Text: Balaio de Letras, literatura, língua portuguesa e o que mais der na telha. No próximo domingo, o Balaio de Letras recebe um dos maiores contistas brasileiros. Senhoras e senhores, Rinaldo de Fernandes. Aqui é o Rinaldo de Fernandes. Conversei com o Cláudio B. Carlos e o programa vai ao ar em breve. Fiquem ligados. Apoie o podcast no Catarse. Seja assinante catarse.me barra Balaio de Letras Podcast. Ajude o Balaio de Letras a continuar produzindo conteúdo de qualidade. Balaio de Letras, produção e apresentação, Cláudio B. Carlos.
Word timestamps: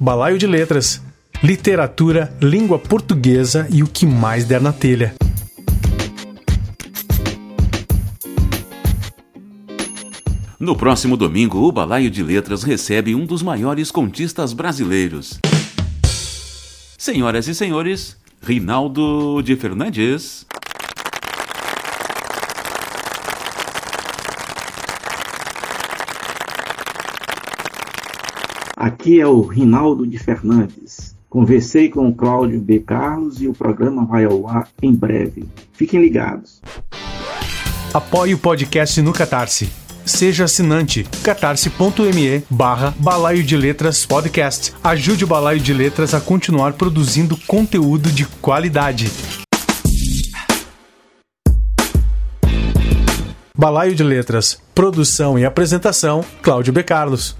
Balaio 0.00 0.36
de 0.36 0.46
Letras, 0.48 1.00
literatura, 1.40 2.36
língua 2.42 2.80
portuguesa 2.80 3.68
e 3.70 3.80
o 3.80 3.86
que 3.86 4.04
mais 4.04 4.44
der 4.44 4.60
na 4.60 4.72
telha. 4.72 5.14
No 10.58 10.74
próximo 10.74 11.16
domingo, 11.16 11.58
o 11.60 11.70
Balaio 11.70 12.10
de 12.10 12.24
Letras 12.24 12.64
recebe 12.64 13.14
um 13.14 13.24
dos 13.24 13.40
maiores 13.40 13.92
contistas 13.92 14.52
brasileiros. 14.52 15.38
Senhoras 16.98 17.46
e 17.46 17.54
senhores, 17.54 18.16
Rinaldo 18.42 19.40
de 19.42 19.54
Fernandes. 19.54 20.44
Aqui 28.84 29.18
é 29.18 29.26
o 29.26 29.40
Rinaldo 29.40 30.06
de 30.06 30.18
Fernandes. 30.18 31.16
Conversei 31.30 31.88
com 31.88 32.06
o 32.06 32.14
Cláudio 32.14 32.60
B. 32.60 32.80
Carlos 32.80 33.40
e 33.40 33.48
o 33.48 33.54
programa 33.54 34.04
vai 34.04 34.26
ao 34.26 34.46
ar 34.46 34.68
em 34.82 34.92
breve. 34.92 35.46
Fiquem 35.72 36.02
ligados. 36.02 36.60
Apoie 37.94 38.34
o 38.34 38.38
podcast 38.38 39.00
no 39.00 39.10
Catarse. 39.10 39.70
Seja 40.04 40.44
assinante 40.44 41.02
catarse.me 41.22 42.42
barra 42.50 42.92
Balaio 42.98 43.42
de 43.42 43.56
Letras 43.56 44.04
Podcast. 44.04 44.74
Ajude 44.84 45.24
o 45.24 45.26
Balaio 45.26 45.60
de 45.60 45.72
Letras 45.72 46.12
a 46.12 46.20
continuar 46.20 46.74
produzindo 46.74 47.38
conteúdo 47.46 48.12
de 48.12 48.26
qualidade. 48.26 49.10
Balaio 53.56 53.94
de 53.94 54.02
Letras, 54.02 54.60
produção 54.74 55.38
e 55.38 55.44
apresentação, 55.46 56.22
Cláudio 56.42 56.70
B. 56.70 56.82
Carlos. 56.82 57.34